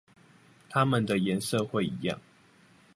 [0.67, 2.17] 它們的顏色會一樣